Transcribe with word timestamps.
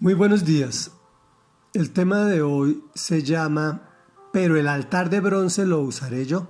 Muy 0.00 0.14
buenos 0.14 0.44
días. 0.44 0.90
El 1.72 1.92
tema 1.92 2.24
de 2.24 2.42
hoy 2.42 2.82
se 2.96 3.22
llama 3.22 3.90
Pero 4.32 4.58
el 4.58 4.66
altar 4.66 5.08
de 5.08 5.20
bronce 5.20 5.64
lo 5.64 5.80
usaré 5.82 6.26
yo. 6.26 6.48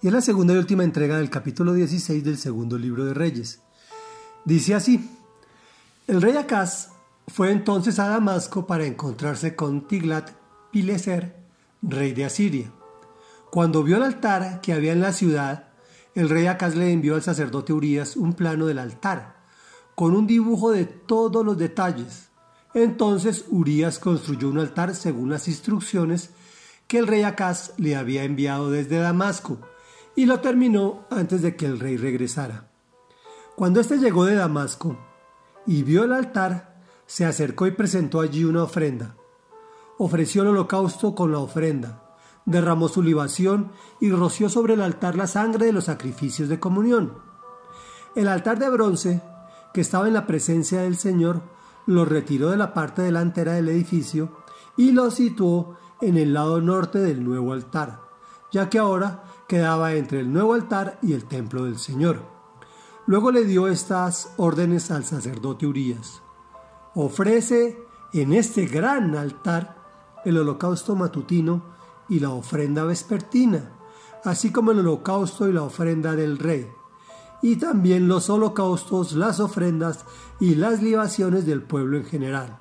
Y 0.00 0.06
es 0.06 0.12
la 0.14 0.22
segunda 0.22 0.54
y 0.54 0.56
última 0.56 0.84
entrega 0.84 1.18
del 1.18 1.28
capítulo 1.28 1.74
16 1.74 2.24
del 2.24 2.38
segundo 2.38 2.78
libro 2.78 3.04
de 3.04 3.12
Reyes. 3.12 3.60
Dice 4.46 4.74
así, 4.74 5.10
el 6.06 6.22
rey 6.22 6.34
Acaz 6.38 6.88
fue 7.28 7.52
entonces 7.52 7.98
a 7.98 8.08
Damasco 8.08 8.66
para 8.66 8.86
encontrarse 8.86 9.54
con 9.54 9.86
Tiglat 9.86 10.30
Pileser, 10.72 11.44
rey 11.82 12.14
de 12.14 12.24
Asiria. 12.24 12.72
Cuando 13.50 13.82
vio 13.82 13.98
el 13.98 14.04
altar 14.04 14.62
que 14.62 14.72
había 14.72 14.92
en 14.92 15.02
la 15.02 15.12
ciudad, 15.12 15.68
el 16.14 16.30
rey 16.30 16.46
Acaz 16.46 16.74
le 16.74 16.90
envió 16.90 17.16
al 17.16 17.22
sacerdote 17.22 17.74
Urias 17.74 18.16
un 18.16 18.32
plano 18.32 18.64
del 18.64 18.78
altar, 18.78 19.33
con 19.94 20.14
un 20.14 20.26
dibujo 20.26 20.72
de 20.72 20.84
todos 20.84 21.44
los 21.44 21.56
detalles. 21.56 22.28
Entonces 22.74 23.44
Urias 23.50 23.98
construyó 23.98 24.48
un 24.48 24.58
altar 24.58 24.94
según 24.94 25.30
las 25.30 25.46
instrucciones 25.48 26.30
que 26.88 26.98
el 26.98 27.06
rey 27.06 27.22
Acaz 27.22 27.72
le 27.78 27.96
había 27.96 28.24
enviado 28.24 28.70
desde 28.70 28.98
Damasco, 28.98 29.58
y 30.16 30.26
lo 30.26 30.40
terminó 30.40 31.06
antes 31.10 31.42
de 31.42 31.56
que 31.56 31.66
el 31.66 31.80
rey 31.80 31.96
regresara. 31.96 32.70
Cuando 33.56 33.80
éste 33.80 33.98
llegó 33.98 34.24
de 34.24 34.34
Damasco 34.34 34.98
y 35.66 35.82
vio 35.82 36.04
el 36.04 36.12
altar, 36.12 36.82
se 37.06 37.24
acercó 37.24 37.66
y 37.66 37.72
presentó 37.72 38.20
allí 38.20 38.44
una 38.44 38.64
ofrenda. 38.64 39.16
Ofreció 39.98 40.42
el 40.42 40.48
holocausto 40.48 41.14
con 41.14 41.32
la 41.32 41.38
ofrenda, 41.38 42.16
derramó 42.44 42.88
su 42.88 43.02
libación 43.02 43.72
y 44.00 44.10
roció 44.10 44.48
sobre 44.48 44.74
el 44.74 44.82
altar 44.82 45.16
la 45.16 45.26
sangre 45.26 45.66
de 45.66 45.72
los 45.72 45.84
sacrificios 45.84 46.48
de 46.48 46.60
comunión. 46.60 47.18
El 48.14 48.28
altar 48.28 48.58
de 48.58 48.68
bronce, 48.70 49.22
que 49.74 49.80
estaba 49.80 50.06
en 50.06 50.14
la 50.14 50.26
presencia 50.26 50.82
del 50.82 50.96
Señor, 50.96 51.42
lo 51.86 52.04
retiró 52.04 52.50
de 52.50 52.56
la 52.56 52.72
parte 52.72 53.02
delantera 53.02 53.54
del 53.54 53.68
edificio 53.68 54.30
y 54.76 54.92
lo 54.92 55.10
situó 55.10 55.76
en 56.00 56.16
el 56.16 56.32
lado 56.32 56.60
norte 56.60 57.00
del 57.00 57.24
nuevo 57.24 57.52
altar, 57.52 58.00
ya 58.52 58.70
que 58.70 58.78
ahora 58.78 59.24
quedaba 59.48 59.92
entre 59.94 60.20
el 60.20 60.32
nuevo 60.32 60.54
altar 60.54 60.98
y 61.02 61.12
el 61.12 61.24
templo 61.24 61.64
del 61.64 61.78
Señor. 61.78 62.22
Luego 63.06 63.32
le 63.32 63.44
dio 63.44 63.66
estas 63.66 64.32
órdenes 64.36 64.92
al 64.92 65.04
sacerdote 65.04 65.66
Urias. 65.66 66.22
Ofrece 66.94 67.76
en 68.12 68.32
este 68.32 68.66
gran 68.66 69.16
altar 69.16 69.76
el 70.24 70.38
holocausto 70.38 70.94
matutino 70.94 71.64
y 72.08 72.20
la 72.20 72.30
ofrenda 72.30 72.84
vespertina, 72.84 73.72
así 74.22 74.52
como 74.52 74.70
el 74.70 74.78
holocausto 74.78 75.48
y 75.48 75.52
la 75.52 75.64
ofrenda 75.64 76.14
del 76.14 76.38
rey, 76.38 76.70
y 77.44 77.56
también 77.56 78.08
los 78.08 78.30
holocaustos, 78.30 79.12
las 79.12 79.38
ofrendas 79.38 80.06
y 80.40 80.54
las 80.54 80.82
libaciones 80.82 81.44
del 81.44 81.60
pueblo 81.60 81.98
en 81.98 82.06
general. 82.06 82.58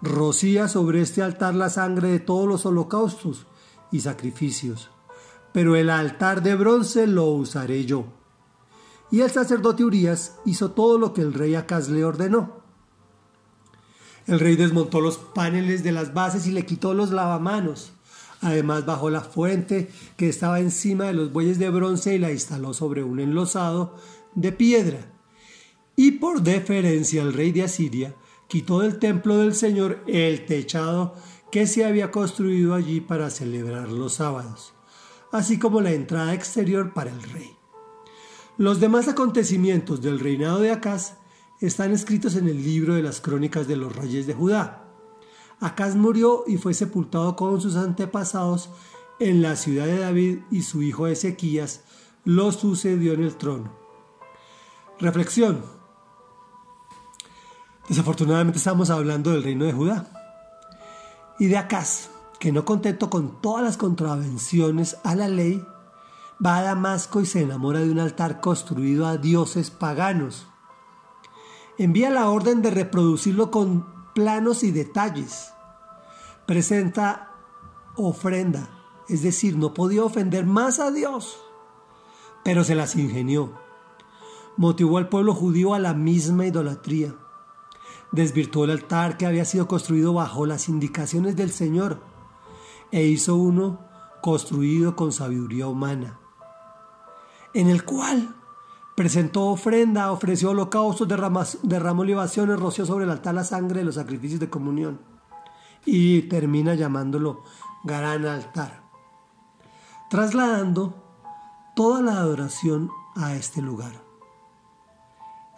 Rocía 0.00 0.68
sobre 0.68 1.00
este 1.00 1.24
altar 1.24 1.56
la 1.56 1.70
sangre 1.70 2.12
de 2.12 2.20
todos 2.20 2.46
los 2.46 2.64
holocaustos 2.64 3.48
y 3.90 3.98
sacrificios, 3.98 4.90
pero 5.52 5.74
el 5.74 5.90
altar 5.90 6.40
de 6.40 6.54
bronce 6.54 7.08
lo 7.08 7.24
usaré 7.32 7.84
yo. 7.84 8.04
Y 9.10 9.22
el 9.22 9.30
sacerdote 9.32 9.82
Urias 9.82 10.36
hizo 10.44 10.70
todo 10.70 10.96
lo 10.96 11.12
que 11.12 11.22
el 11.22 11.34
rey 11.34 11.56
Acaz 11.56 11.88
le 11.88 12.04
ordenó. 12.04 12.60
El 14.28 14.38
rey 14.38 14.54
desmontó 14.54 15.00
los 15.00 15.18
paneles 15.18 15.82
de 15.82 15.90
las 15.90 16.14
bases 16.14 16.46
y 16.46 16.52
le 16.52 16.64
quitó 16.64 16.94
los 16.94 17.10
lavamanos. 17.10 17.92
Además 18.40 18.86
bajó 18.86 19.10
la 19.10 19.20
fuente 19.20 19.90
que 20.16 20.28
estaba 20.28 20.60
encima 20.60 21.04
de 21.04 21.12
los 21.12 21.32
bueyes 21.32 21.58
de 21.58 21.70
bronce 21.70 22.14
y 22.14 22.18
la 22.18 22.32
instaló 22.32 22.72
sobre 22.72 23.02
un 23.02 23.20
enlosado 23.20 23.96
de 24.34 24.52
piedra. 24.52 25.12
Y 25.96 26.12
por 26.12 26.42
deferencia 26.42 27.22
al 27.22 27.34
rey 27.34 27.52
de 27.52 27.64
Asiria, 27.64 28.14
quitó 28.48 28.80
del 28.80 28.98
templo 28.98 29.38
del 29.38 29.54
Señor 29.54 30.02
el 30.06 30.46
techado 30.46 31.14
que 31.52 31.66
se 31.66 31.84
había 31.84 32.10
construido 32.10 32.74
allí 32.74 33.00
para 33.00 33.28
celebrar 33.28 33.90
los 33.90 34.14
sábados, 34.14 34.72
así 35.32 35.58
como 35.58 35.80
la 35.80 35.92
entrada 35.92 36.32
exterior 36.32 36.94
para 36.94 37.10
el 37.10 37.22
rey. 37.22 37.56
Los 38.56 38.80
demás 38.80 39.08
acontecimientos 39.08 40.00
del 40.00 40.20
reinado 40.20 40.60
de 40.60 40.70
Acaz 40.70 41.14
están 41.60 41.92
escritos 41.92 42.36
en 42.36 42.48
el 42.48 42.62
libro 42.62 42.94
de 42.94 43.02
las 43.02 43.20
crónicas 43.20 43.68
de 43.68 43.76
los 43.76 43.94
reyes 43.94 44.26
de 44.26 44.34
Judá. 44.34 44.89
Acaz 45.60 45.94
murió 45.94 46.44
y 46.46 46.56
fue 46.56 46.72
sepultado 46.72 47.36
con 47.36 47.60
sus 47.60 47.76
antepasados 47.76 48.70
en 49.18 49.42
la 49.42 49.56
ciudad 49.56 49.84
de 49.84 49.98
David 49.98 50.38
y 50.50 50.62
su 50.62 50.82
hijo 50.82 51.06
Ezequías 51.06 51.82
lo 52.24 52.50
sucedió 52.52 53.12
en 53.12 53.22
el 53.22 53.36
trono. 53.36 53.70
Reflexión. 54.98 55.62
Desafortunadamente 57.88 58.58
estamos 58.58 58.88
hablando 58.88 59.30
del 59.30 59.42
reino 59.42 59.66
de 59.66 59.72
Judá 59.72 60.10
y 61.38 61.46
de 61.46 61.58
Acaz, 61.58 62.10
que 62.38 62.52
no 62.52 62.64
contento 62.64 63.10
con 63.10 63.42
todas 63.42 63.62
las 63.62 63.76
contravenciones 63.76 64.96
a 65.04 65.14
la 65.14 65.28
ley, 65.28 65.62
va 66.44 66.58
a 66.58 66.62
Damasco 66.62 67.20
y 67.20 67.26
se 67.26 67.42
enamora 67.42 67.80
de 67.80 67.90
un 67.90 67.98
altar 67.98 68.40
construido 68.40 69.06
a 69.06 69.18
dioses 69.18 69.70
paganos. 69.70 70.46
Envía 71.76 72.10
la 72.10 72.28
orden 72.30 72.62
de 72.62 72.70
reproducirlo 72.70 73.50
con 73.50 73.99
planos 74.20 74.64
y 74.64 74.70
detalles. 74.70 75.54
Presenta 76.44 77.32
ofrenda, 77.96 78.68
es 79.08 79.22
decir, 79.22 79.56
no 79.56 79.72
podía 79.72 80.04
ofender 80.04 80.44
más 80.44 80.78
a 80.78 80.90
Dios, 80.90 81.40
pero 82.44 82.62
se 82.62 82.74
las 82.74 82.96
ingenió. 82.96 83.58
Motivó 84.58 84.98
al 84.98 85.08
pueblo 85.08 85.34
judío 85.34 85.72
a 85.72 85.78
la 85.78 85.94
misma 85.94 86.44
idolatría. 86.44 87.14
Desvirtuó 88.12 88.64
el 88.64 88.72
altar 88.72 89.16
que 89.16 89.24
había 89.24 89.46
sido 89.46 89.66
construido 89.66 90.12
bajo 90.12 90.44
las 90.44 90.68
indicaciones 90.68 91.34
del 91.34 91.50
Señor 91.50 92.02
e 92.92 93.04
hizo 93.04 93.36
uno 93.36 93.80
construido 94.20 94.96
con 94.96 95.12
sabiduría 95.12 95.66
humana, 95.66 96.20
en 97.54 97.70
el 97.70 97.86
cual 97.86 98.36
Presentó 99.00 99.46
ofrenda, 99.46 100.12
ofreció 100.12 100.50
holocaustos, 100.50 101.08
derramó 101.62 102.04
libaciones, 102.04 102.60
roció 102.60 102.84
sobre 102.84 103.06
el 103.06 103.10
altar 103.10 103.34
la 103.34 103.44
sangre 103.44 103.78
de 103.78 103.86
los 103.86 103.94
sacrificios 103.94 104.40
de 104.40 104.50
comunión. 104.50 105.00
Y 105.86 106.28
termina 106.28 106.74
llamándolo 106.74 107.42
gran 107.82 108.26
altar, 108.26 108.82
trasladando 110.10 111.02
toda 111.74 112.02
la 112.02 112.12
adoración 112.18 112.90
a 113.16 113.34
este 113.36 113.62
lugar. 113.62 113.92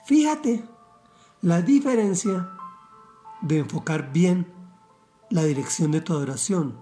Fíjate 0.04 0.64
la 1.40 1.62
diferencia 1.62 2.48
de 3.40 3.58
enfocar 3.58 4.12
bien 4.12 4.54
la 5.30 5.42
dirección 5.42 5.90
de 5.90 6.00
tu 6.00 6.12
adoración. 6.12 6.78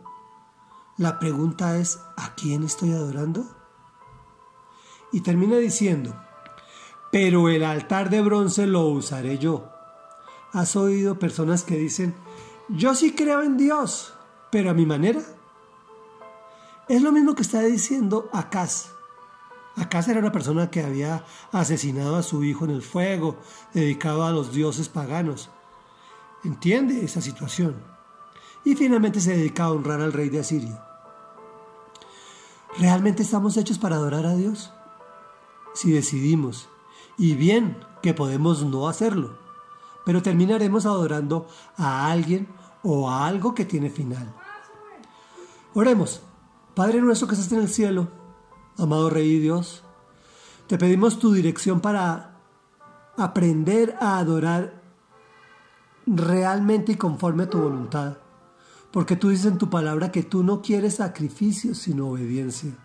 La 0.99 1.19
pregunta 1.19 1.79
es, 1.79 2.01
¿a 2.19 2.35
quién 2.35 2.65
estoy 2.65 2.93
adorando? 2.93 3.47
Y 5.11 5.23
termina 5.23 5.57
diciendo, 5.57 6.15
pero 7.11 7.49
el 7.49 7.65
altar 7.65 8.11
de 8.11 8.23
bronce 8.23 8.67
lo 8.67 8.87
usaré 8.87 9.39
yo. 9.39 9.69
¿Has 10.53 10.77
oído 10.77 11.19
personas 11.19 11.65
que 11.65 11.77
dicen, 11.77 12.15
yo 12.69 12.95
sí 12.95 13.15
creo 13.15 13.43
en 13.43 13.57
Dios, 13.57 14.15
pero 14.51 14.71
a 14.71 14.75
mi 14.75 14.87
manera? 14.87 15.21
Es 16.89 17.03
lo 17.03 17.13
mismo 17.13 17.35
que 17.35 17.43
está 17.43 17.63
diciendo 17.63 18.29
Acaz. 18.33 18.91
Acaz 19.77 20.09
era 20.09 20.21
una 20.21 20.33
persona 20.33 20.71
que 20.71 20.83
había 20.83 21.25
asesinado 21.53 22.17
a 22.17 22.23
su 22.23 22.43
hijo 22.45 22.65
en 22.65 22.73
el 22.73 22.83
fuego, 22.83 23.37
dedicado 23.73 24.25
a 24.25 24.33
los 24.33 24.53
dioses 24.53 24.89
paganos. 24.89 25.51
Entiende 26.43 27.05
esa 27.05 27.21
situación. 27.21 27.77
Y 28.65 28.75
finalmente 28.75 29.21
se 29.21 29.37
dedica 29.37 29.65
a 29.65 29.73
honrar 29.73 30.01
al 30.01 30.13
rey 30.13 30.29
de 30.29 30.41
Asiria. 30.41 30.85
¿Realmente 32.79 33.23
estamos 33.23 33.57
hechos 33.57 33.79
para 33.79 33.97
adorar 33.97 34.27
a 34.27 34.35
Dios? 34.35 34.73
Si 35.75 35.93
decidimos 35.93 36.69
y 37.21 37.35
bien 37.35 37.77
que 38.01 38.15
podemos 38.15 38.65
no 38.65 38.89
hacerlo, 38.89 39.37
pero 40.07 40.23
terminaremos 40.23 40.87
adorando 40.87 41.47
a 41.77 42.11
alguien 42.11 42.49
o 42.83 43.11
a 43.11 43.27
algo 43.27 43.55
que 43.55 43.67
tiene 43.67 43.91
final. 43.91 44.35
Oremos, 45.75 46.23
Padre 46.75 47.03
nuestro 47.03 47.29
que 47.29 47.35
estás 47.35 47.53
en 47.53 47.59
el 47.61 47.69
cielo, 47.69 48.09
amado 48.79 49.11
Rey 49.11 49.39
Dios, 49.39 49.85
te 50.67 50.79
pedimos 50.79 51.19
tu 51.19 51.35
dirección 51.35 51.81
para 51.81 52.39
aprender 53.19 53.99
a 54.01 54.17
adorar 54.17 54.81
realmente 56.07 56.93
y 56.93 56.97
conforme 56.97 57.43
a 57.43 57.51
tu 57.51 57.61
voluntad, 57.61 58.17
porque 58.91 59.17
tú 59.17 59.29
dices 59.29 59.45
en 59.45 59.59
tu 59.59 59.69
palabra 59.69 60.11
que 60.11 60.23
tú 60.23 60.43
no 60.43 60.63
quieres 60.63 60.95
sacrificios 60.95 61.77
sino 61.77 62.09
obediencia. 62.09 62.79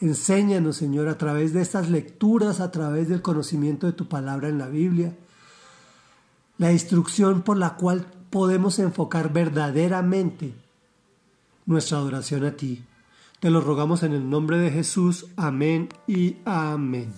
Enséñanos, 0.00 0.76
Señor, 0.76 1.08
a 1.08 1.18
través 1.18 1.52
de 1.52 1.62
estas 1.62 1.88
lecturas, 1.88 2.60
a 2.60 2.70
través 2.70 3.08
del 3.08 3.22
conocimiento 3.22 3.86
de 3.86 3.92
tu 3.92 4.08
palabra 4.08 4.48
en 4.48 4.58
la 4.58 4.68
Biblia, 4.68 5.16
la 6.58 6.72
instrucción 6.72 7.42
por 7.42 7.56
la 7.56 7.76
cual 7.76 8.06
podemos 8.30 8.78
enfocar 8.78 9.32
verdaderamente 9.32 10.54
nuestra 11.66 11.98
adoración 11.98 12.44
a 12.44 12.52
ti. 12.52 12.84
Te 13.40 13.50
lo 13.50 13.60
rogamos 13.60 14.02
en 14.02 14.12
el 14.12 14.28
nombre 14.28 14.58
de 14.58 14.70
Jesús. 14.70 15.26
Amén 15.36 15.88
y 16.06 16.36
amén. 16.44 17.12